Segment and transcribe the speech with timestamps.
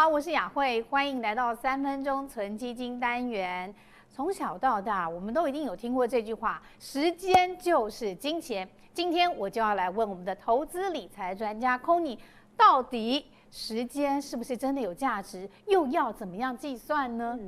[0.00, 3.70] 好，我是雅慧，欢迎来到三分钟存基金单元。
[4.08, 12.18] 从小到大，我们都一定有听过这句话：“时间就是金钱。”今天我就要来问我们的投资理财专家 c o n y
[12.56, 15.46] 到底时间是不是真的有价值？
[15.66, 17.38] 又要怎么样计算呢？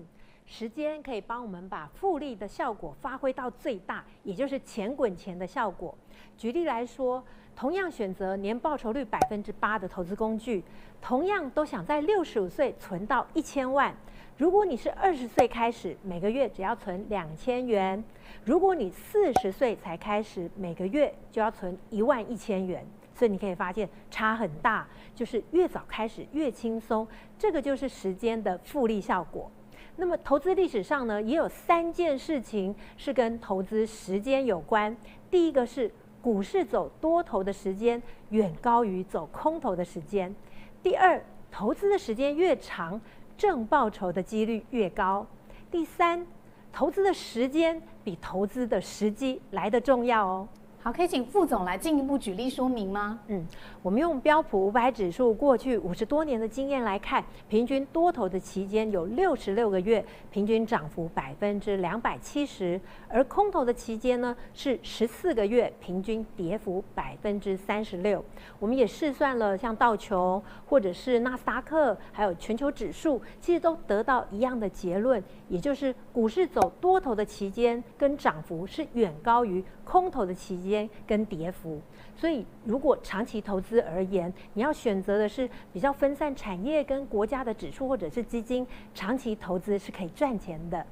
[0.47, 5.97] 时间可以帮我们把复利的效果发挥到最大，也就是钱滚钱的效果。
[6.37, 7.25] 举例来说，
[7.57, 10.63] 同样选择年报酬率百分之八的投资工具，
[11.01, 13.95] 同样都想在六十五岁存到一千万。
[14.37, 18.03] 如果你是二十岁开始，每个月只要存两千元；
[18.45, 22.85] 如果你四十岁才开始，每个月就要存一万一千元。
[23.15, 27.07] 所以你可以发现差很大，就是越早开始越轻松。
[27.39, 29.51] 这个就是时间的复利效果。
[29.97, 34.97] 那么投资历史上呢，也有三件事情是跟投资时间有关。
[35.31, 35.91] 第一个是。
[36.23, 40.33] 股市走多头的时间远高于走空头的时间。
[40.81, 43.01] 第二，投资的时间越长，
[43.37, 45.27] 正报酬的几率越高。
[45.69, 46.25] 第三，
[46.73, 50.49] 投资的时间比投资的时机来得重要哦。
[50.85, 53.21] 好，可以请副总来进一步举例说明吗？
[53.29, 53.47] 嗯，
[53.85, 62.77] 我们用标普五百指数过去五十多年的经验来看，平均多头的期间有六十六个月，平均涨幅百分之两百七十；
[63.09, 68.25] 而空头的期间呢是十四个月，平均跌幅百分之三十六。
[68.59, 80.72] 我们也试算了像道琼或者是纳斯达克，还有全球指数，其实都得到一样的结论，也就是股市走多头的期间跟涨幅是远高于空头的期间。
[81.07, 81.81] 跟跌幅，
[82.17, 90.87] 所以如果长期投资而言，你要选择的是比较分散产业跟国家的指数或者是基金，长期投资是可以赚钱的。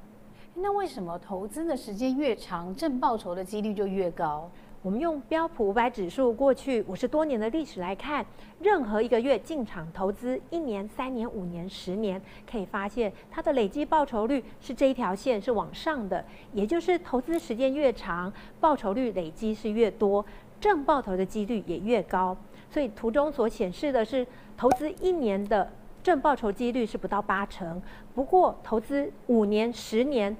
[0.53, 4.49] 那为什么投资的时间越长，挣报酬的几率就越高？
[4.83, 8.25] 我们用标普五百指数过去五十多年的历史来看，
[8.59, 20.25] 任何一个月进场投资，一年、三年、五年、十年，可以发现它的累积报酬率是这一条线是往上的，也就是投资时间越长，报酬率累积是越多，
[20.59, 22.35] 正报酬的几率也越高。
[22.67, 24.25] 所以图中所显示的是，
[24.57, 25.71] 投资一年的
[26.01, 27.79] 正报酬几率是不到八成，
[28.15, 30.35] 不过投资五年、十年，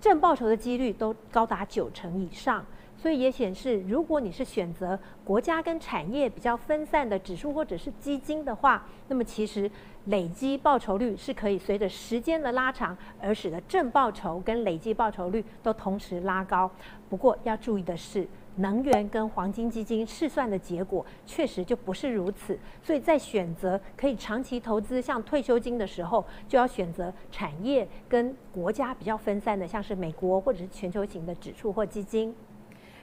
[0.00, 2.64] 正报酬的几率都高达九成以上。
[3.00, 9.70] 所以也显示，如果你是选择国家跟产业比较分散的指数或者是基金的话，那么其实
[10.04, 16.70] 累积报酬率是可以随着时间的拉长，而使得正报酬跟累积报酬率都同时拉高。
[17.08, 22.58] 不过要注意的是，能源跟黄金基金试算的结果确实就不是如此。
[22.82, 32.34] 所以在选择可以长期投资像退休金的时候，就要选择产业跟国家比较分散的，像是美国或者是全球型的指数或基金。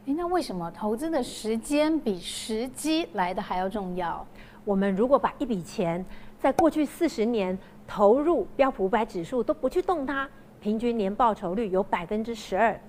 [0.07, 4.25] 诶，那为什么投资的时间比时机来得还要重要？
[4.63, 6.03] 我们如果把一笔钱
[6.39, 10.25] 在过去四十年投入标普五百指数都不去动它，
[10.61, 12.79] 平均年报酬率有百分之十二。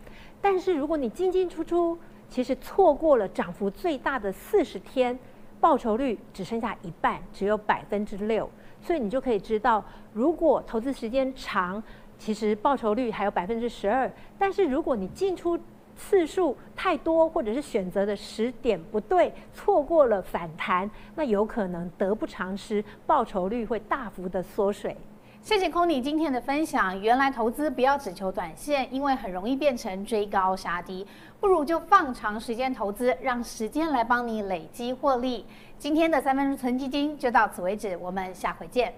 [0.40, 5.18] 但是如果你进进出出，其实错过了涨幅最大的四十天，
[5.60, 8.48] 报酬率只剩下一半，只有百分之六。
[8.80, 11.82] 所以你就可以知道，如果投资时间长，
[12.16, 14.08] 其实报酬率还有百分之十二。
[14.38, 15.58] 但是如果你进出，
[15.98, 24.96] 次数太多，或者是选择的时点不对，错过了反弹，那有可能得不偿失，报酬率会大幅的缩水。
[25.42, 27.00] 谢谢 Conny 今天的分享。
[27.00, 31.06] 原来投资不要只求短线，因为很容易变成追高杀低，
[31.40, 35.44] 不如就放长时间投资，让时间来帮你累积获利。
[35.78, 38.92] 今天的三分钟存基金就到此为止，我们下回见。